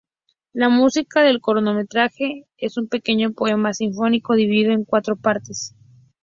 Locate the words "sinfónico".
3.75-4.33